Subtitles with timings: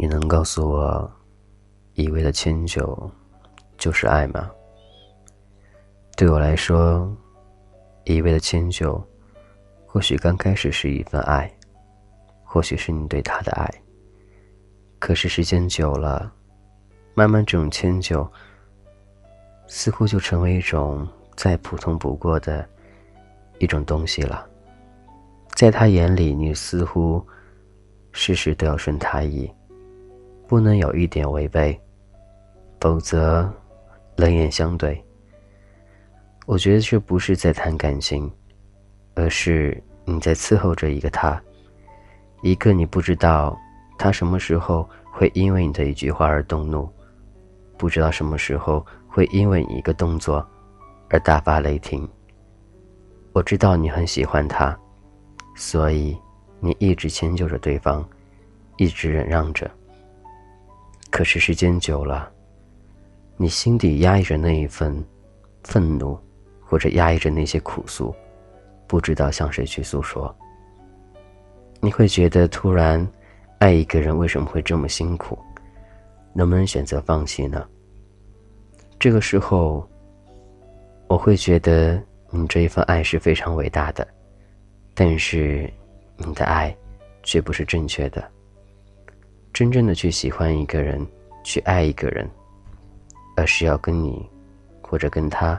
[0.00, 1.10] 你能告诉我，
[1.94, 3.10] 一味的迁就
[3.76, 4.48] 就是爱吗？
[6.16, 7.12] 对我来说，
[8.04, 9.02] 一味的迁就，
[9.84, 11.52] 或许刚开始是一份爱，
[12.44, 13.68] 或许是你对他的爱。
[15.00, 16.32] 可是时间久了，
[17.14, 18.28] 慢慢这种迁就，
[19.68, 21.06] 似乎就成为一种
[21.36, 22.66] 再普通不过的
[23.58, 24.44] 一种东西了。
[25.54, 27.24] 在他眼里，你似乎
[28.12, 29.48] 事事都要顺他意，
[30.46, 31.78] 不能有一点违背，
[32.80, 33.48] 否则
[34.16, 35.04] 冷眼相对。
[36.46, 38.30] 我觉得这不是在谈感情，
[39.14, 41.40] 而是你在伺候着一个他，
[42.42, 43.54] 一个你不知道
[43.98, 46.88] 他什么时候会因为你的一句话而动怒，
[47.76, 48.84] 不知道什么时候
[49.18, 50.48] 会因为你一个动作
[51.10, 52.08] 而大发雷霆。
[53.32, 54.78] 我知道你很喜欢他，
[55.56, 56.16] 所以
[56.60, 58.08] 你一直迁就着对方，
[58.76, 59.68] 一直忍让着。
[61.10, 62.30] 可是时间久了，
[63.36, 65.04] 你心底压抑着那一份
[65.64, 66.16] 愤怒。
[66.60, 68.14] 或者压抑着那些苦诉，
[68.86, 70.32] 不知道向谁去诉说。
[71.80, 73.04] 你会觉得突然，
[73.58, 75.38] 爱一个人为什么会这么辛苦？
[76.34, 77.66] 能不能选择放弃呢？
[78.98, 79.88] 这个时候，
[81.06, 84.06] 我会觉得你这一份爱是非常伟大的，
[84.92, 85.72] 但是
[86.16, 86.76] 你的爱
[87.22, 88.28] 却不是正确的。
[89.52, 91.06] 真正的去喜欢一个人，
[91.44, 92.28] 去爱一个人，
[93.36, 94.28] 而是要跟你，
[94.82, 95.58] 或者跟他。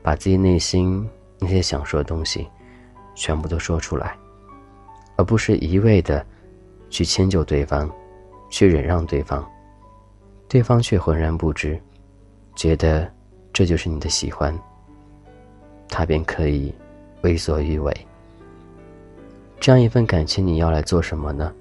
[0.00, 1.06] 把自己内心
[1.38, 2.48] 那些想说的东西，
[3.14, 4.16] 全部都说出来，
[5.16, 6.24] 而不是一味的
[6.88, 7.90] 去迁就对方，
[8.48, 9.46] 去忍让对方，
[10.48, 11.78] 对方却浑然不知，
[12.58, 13.08] 觉得
[13.52, 14.52] 这就是你的喜欢，
[15.88, 16.74] 他便可以
[17.20, 17.96] 为所欲为。
[19.60, 21.54] 这样一份感情，你要来做什么呢？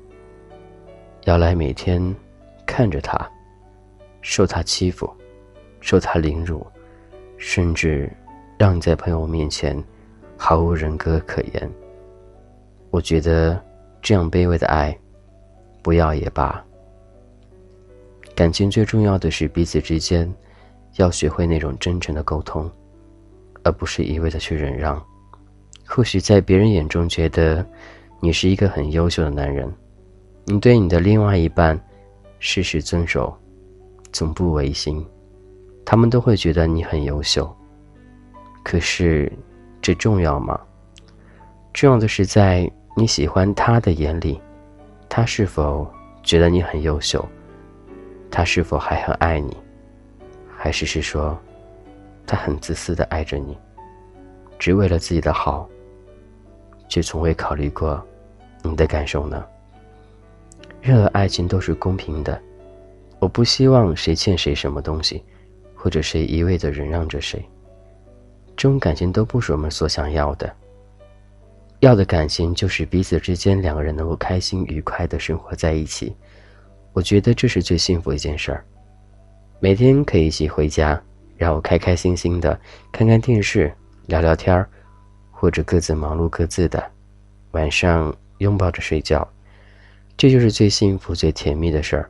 [1.25, 2.02] 要来每天
[2.66, 3.16] 看着他，
[4.24, 5.08] 受他欺负，
[5.81, 6.66] 受他凌辱，
[7.38, 8.12] 甚至。
[8.59, 9.79] 让你在朋友面前
[10.35, 11.72] 毫无人格可言。
[12.90, 13.64] 我觉得
[14.02, 14.97] 这样卑微的爱，
[15.84, 16.66] 不要也罢。
[18.34, 20.28] 感情最重要的是彼此之间
[20.97, 22.69] 要学会那种真诚的沟通，
[23.63, 25.02] 而不是一味的去忍让。
[25.85, 27.66] 或许在别人眼中觉得
[28.19, 29.72] 你是一个很优秀的男人，
[30.46, 31.80] 你对你的另外一半
[32.40, 33.35] 事事遵守，
[34.12, 35.06] 总不违心，
[35.85, 37.50] 他们都会觉得你很优秀。
[38.64, 39.31] 可是，
[39.81, 40.59] 这重要吗？
[41.74, 44.41] 重要的是在你喜欢他的眼里，
[45.08, 45.88] 他是否
[46.24, 47.24] 觉得你很优秀？
[48.29, 49.56] 他是否还很爱你？
[50.67, 51.39] 还是是说，
[52.25, 53.57] 他很自私的爱着你，
[54.59, 55.66] 只为了自己的好，
[56.89, 58.05] 却从未考虑过
[58.61, 59.45] 你的感受呢？
[60.81, 62.38] 任何爱情都是公平的，
[63.19, 65.23] 我不希望谁欠谁什么东西，
[65.73, 67.41] 或者谁一味的忍让着谁。
[68.57, 70.53] 这种感情都不是我们所想要的。
[71.79, 76.13] 要的感情就是彼此之间两个人能够开心愉快的生活在一起。
[76.91, 78.66] 我觉得这是最幸福一件事儿。
[79.59, 81.01] 每天可以一起回家，
[81.35, 82.59] 然后开开心心的
[82.91, 83.73] 看看电视、
[84.06, 84.69] 聊聊天儿，
[85.31, 86.91] 或者各自忙碌各自的，
[87.51, 89.28] 晚上拥抱着睡觉，
[90.16, 92.09] 这就是最幸福、最甜蜜的事儿，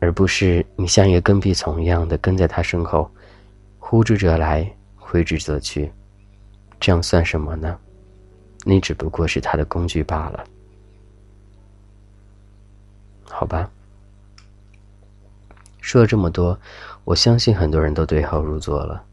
[0.00, 3.10] 而不是你像一个跟屁虫一样的跟在他身后，
[3.78, 4.70] 呼之则来。
[5.06, 5.92] 挥之则去，
[6.80, 7.78] 这样算什么呢？
[8.64, 10.44] 你只不过是他的工具罢了。
[13.28, 13.70] 好吧，
[15.84, 16.58] 说了这么多，
[17.04, 19.04] 我相信很多人都对号入座了。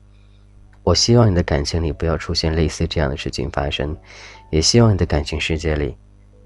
[0.84, 3.96] 我希望你的感情里不要出现类似这样的事情发生，
[4.52, 5.94] 也希望你的感情世界里，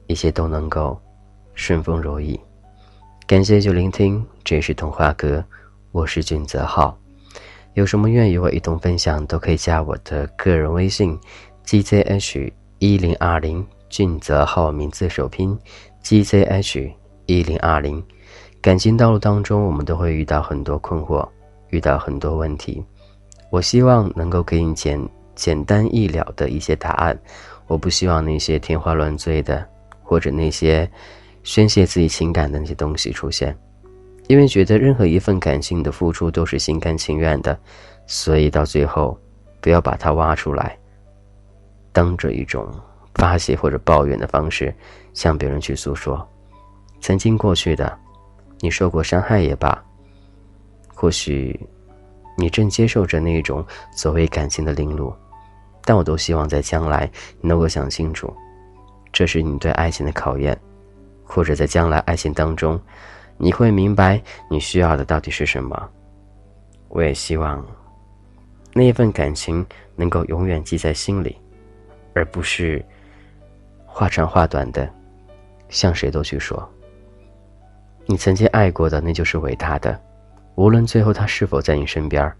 [0.08, 1.00] 一切都能够
[1.54, 2.40] 顺风如意。
[3.28, 5.46] 感谢就聆听，这是童话哥，
[5.92, 6.98] 我是俊泽浩。
[7.76, 11.16] 有什么愿意与我一同分享，都可以加我的个人微信
[11.68, 15.56] ：gzh 一零二零，俊泽浩名字首拼
[16.04, 16.92] ：gzh
[17.28, 18.04] 一零二零。
[18.66, 21.24] 感情道路当中，我们都会遇到很多困惑，
[21.70, 22.84] 遇到很多问题。
[23.52, 25.00] 我希望能够给你简
[25.36, 27.16] 简单易了的一些答案。
[27.68, 29.64] 我不希望那些天花乱坠的，
[30.02, 30.90] 或者那些
[31.44, 33.56] 宣泄自己情感的那些东西出现。
[34.26, 37.56] 因为觉得任何一份感情的付出都是心甘情愿的，
[38.08, 39.16] 所以到最后，
[39.62, 40.76] 不要把它挖出来，
[41.92, 42.68] 当着一种
[43.14, 44.74] 发泄或者抱怨的方式
[45.14, 46.28] 向别人去诉说。
[47.00, 47.96] 曾经过去的，
[48.66, 49.80] 你受过伤害也罢，
[50.96, 51.56] 或许
[52.36, 53.64] 你正接受着那种
[53.96, 55.14] 所谓感情的凌辱，
[55.84, 57.08] 但我都希望在将来
[57.42, 58.34] 你能够想清楚，
[59.14, 60.60] 这是你对爱情的考验，
[61.24, 62.82] 或者在将来爱情当中，
[63.38, 64.20] 你会明白
[64.50, 65.88] 你需要的到底是什么。
[66.88, 67.64] 我也希望
[68.74, 69.64] 那一份感情
[69.96, 71.38] 能够永远记在心里，
[72.16, 72.84] 而不是
[73.86, 74.92] 话长话短的
[75.70, 76.68] 向谁都去说。
[78.08, 80.00] 你曾经爱过的，那就是伟大的。
[80.56, 82.32] 无论最后他是否在你身边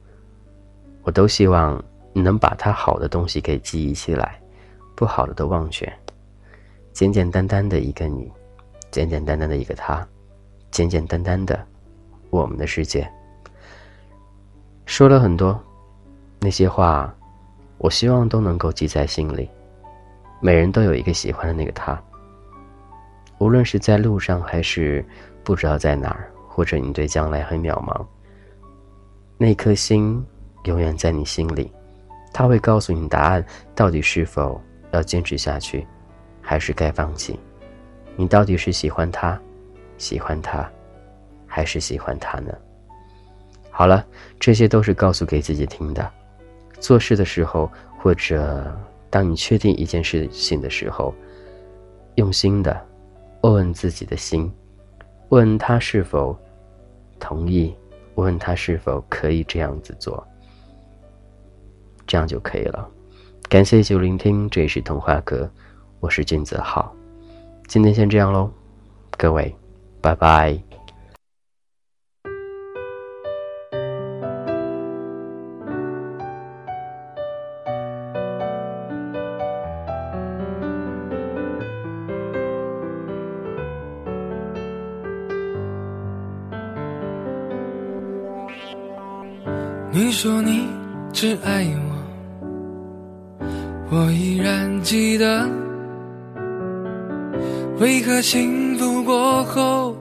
[1.04, 1.84] 我都希望
[2.14, 4.40] 你能把他好的东西给记忆起来，
[4.96, 5.92] 不好的都忘却。
[6.94, 8.32] 简简单单的一个你，
[8.90, 10.08] 简简单单的一个他，
[10.72, 11.60] 简简单单的
[12.30, 13.06] 我们的世界。
[14.86, 15.60] 说了很多
[16.40, 17.14] 那些话，
[17.80, 19.50] 我希望都能够记在心里。
[20.40, 22.02] 每人都有一个喜欢的那个他，
[23.40, 25.04] 无论是在路上还是
[25.46, 26.30] 不知道在哪儿。
[26.48, 28.06] 或者你对将来很渺茫，
[29.38, 30.26] 那颗心
[30.64, 31.70] 永远在你心里，
[32.32, 33.46] 他会告诉你答案，
[33.76, 34.62] 到底是否
[34.92, 35.86] 要坚持下去，
[36.42, 37.38] 还是该放弃？
[38.16, 39.38] 你到底是喜欢他，
[39.98, 40.66] 喜欢他，
[41.46, 42.54] 还是喜欢他呢？
[43.70, 44.06] 好了，
[44.40, 46.10] 这些都是告诉给自己听的。
[46.80, 47.70] 做事的时候，
[48.00, 48.74] 或者
[49.10, 51.14] 当你确定一件事情的时候，
[52.16, 52.82] 用心的
[53.42, 54.50] 问问自己的心，
[55.30, 56.36] 问他是否。
[57.18, 57.74] 同意，
[58.16, 60.22] 问他是否可以这样子做，
[62.06, 62.88] 这样就可以了。
[63.48, 65.50] 感谢就聆听，这里是童话阁，
[66.02, 66.94] 我是君子浩，
[67.68, 68.52] 今天先这样喽，
[69.18, 69.56] 各位，
[70.02, 70.62] 拜拜。
[90.06, 90.68] 你说你
[91.12, 91.66] 只爱
[93.40, 93.48] 我，
[93.90, 95.50] 我依然记得。
[97.80, 99.98] 为何幸福过后，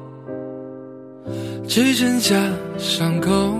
[1.66, 2.36] 只剩下
[2.76, 3.54] 伤口？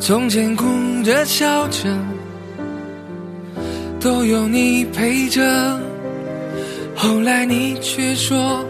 [0.00, 0.64] 从前哭
[1.04, 1.86] 着笑着，
[4.00, 5.78] 都有你陪着。
[6.96, 8.64] 后来你却说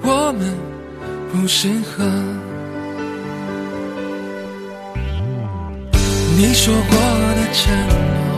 [0.00, 0.50] 我们
[1.30, 2.02] 不适合。
[6.36, 6.96] 你说过
[7.36, 8.36] 的承诺，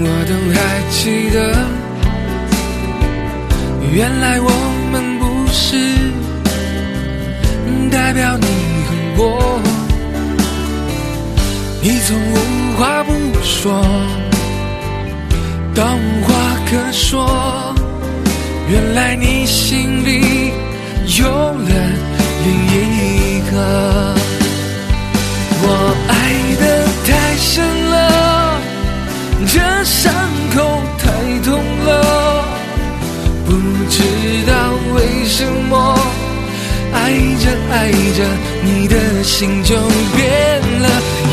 [0.00, 0.56] 我都还
[0.90, 1.36] 记得。
[3.90, 4.50] 原来我
[4.92, 5.66] 们不是
[7.90, 8.46] 代表你
[8.86, 9.22] 恨我，
[11.80, 12.34] 你从无
[12.76, 13.10] 话不
[13.42, 13.72] 说
[15.74, 16.34] 到无话
[16.68, 17.74] 可说。
[18.68, 20.52] 原来你心里
[21.18, 21.70] 有了
[22.44, 22.46] 另
[22.98, 24.03] 一个。
[37.14, 38.24] 爱着爱着，
[38.64, 39.76] 你的心就
[40.16, 40.88] 变了。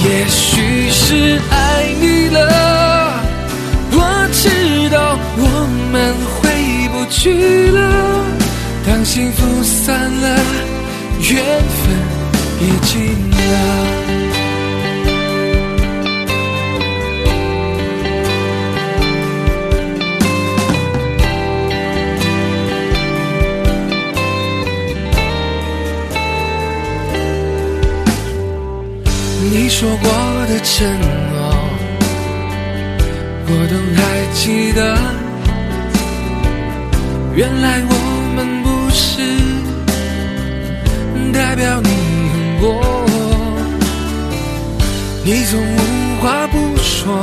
[0.05, 3.19] 也许是爱你了，
[3.91, 4.47] 我知
[4.91, 5.43] 道我
[5.91, 6.39] 们回
[6.89, 7.79] 不去了。
[8.85, 10.39] 当幸福散了，
[11.19, 11.43] 缘
[11.81, 11.97] 分
[12.59, 13.01] 也尽
[13.31, 14.00] 了。
[29.73, 30.07] 说过
[30.47, 30.85] 的承
[31.31, 31.39] 诺，
[33.47, 33.99] 我都还
[34.33, 34.79] 记得。
[37.33, 37.93] 原来我
[38.35, 39.23] 们不是
[41.31, 42.65] 代表你恨我，
[45.23, 45.77] 你从无
[46.21, 47.15] 话不说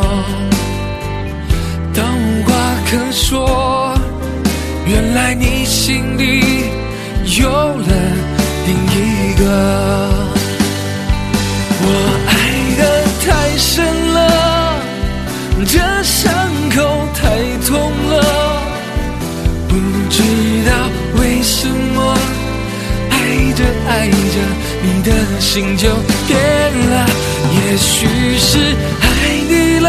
[1.95, 2.51] 到无话
[2.91, 3.95] 可说。
[4.87, 6.43] 原来你心里
[7.39, 7.87] 有了
[8.67, 9.45] 另一个。
[11.81, 11.87] 我
[13.59, 14.77] 深了，
[15.67, 16.33] 这伤
[16.71, 16.77] 口
[17.13, 17.21] 太
[17.67, 18.63] 痛了，
[19.69, 19.75] 不
[20.09, 20.23] 知
[20.65, 20.71] 道
[21.21, 22.17] 为什么，
[23.11, 23.15] 爱
[23.55, 24.39] 着爱着，
[24.81, 25.11] 你的
[25.41, 25.89] 心就
[26.29, 26.39] 变
[26.91, 27.07] 了。
[27.51, 28.07] 也许
[28.39, 28.59] 是
[29.01, 29.07] 爱
[29.49, 29.89] 你了，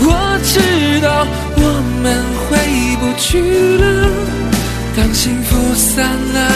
[0.00, 1.24] 我知道
[1.56, 1.62] 我
[2.02, 2.04] 们
[2.44, 2.58] 回
[2.96, 3.28] 不去
[3.78, 4.10] 了。
[4.96, 6.50] 当幸福散了，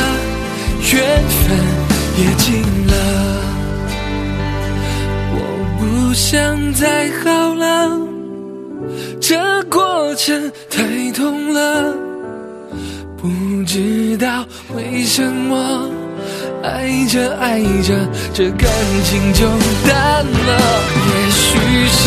[0.93, 1.57] 缘分
[2.19, 2.62] 也尽
[6.33, 7.91] 想再好了，
[9.21, 11.95] 这过程太痛了，
[13.19, 13.29] 不
[13.67, 14.43] 知道
[14.75, 15.91] 为什么
[16.63, 17.95] 爱着爱着，
[18.33, 18.67] 这感
[19.05, 19.47] 情就
[19.87, 20.59] 淡了。
[21.05, 21.51] 也许
[21.99, 22.01] 是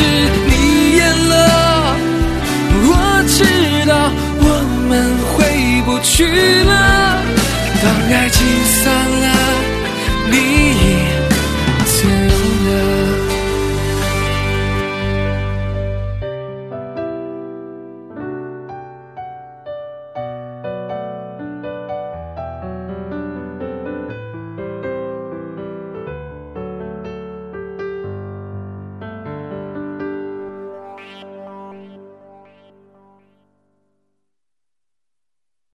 [0.49, 1.95] 你厌了，
[2.81, 2.89] 我
[3.27, 3.45] 知
[3.87, 3.93] 道
[4.39, 4.43] 我
[4.89, 4.91] 们
[5.35, 5.37] 回
[5.85, 6.25] 不去
[6.63, 6.73] 了。
[7.83, 8.43] 当爱情
[8.81, 8.89] 散
[9.21, 9.24] 了。